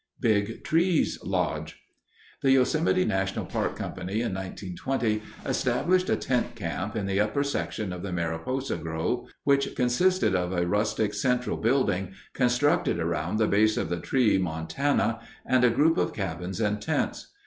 Big 0.19 0.63
Trees 0.63 1.19
Lodge 1.23 1.79
The 2.41 2.49
Yosemite 2.49 3.05
National 3.05 3.45
Park 3.45 3.75
Company 3.75 4.21
in 4.21 4.33
1920 4.33 5.21
established 5.45 6.09
a 6.09 6.15
tent 6.15 6.55
camp 6.55 6.95
in 6.95 7.05
the 7.05 7.19
upper 7.19 7.43
section 7.43 7.93
of 7.93 8.01
the 8.01 8.11
Mariposa 8.11 8.77
Grove, 8.77 9.27
which 9.43 9.75
consisted 9.75 10.33
of 10.35 10.53
a 10.53 10.65
rustic 10.65 11.13
central 11.13 11.55
building 11.57 12.13
constructed 12.33 12.97
around 12.99 13.37
the 13.37 13.45
base 13.47 13.77
of 13.77 13.89
the 13.89 13.99
tree, 13.99 14.39
Montana, 14.39 15.19
and 15.45 15.63
a 15.63 15.69
group 15.69 15.97
of 15.99 16.15
cabins 16.15 16.59
and 16.59 16.81
tents. 16.81 17.27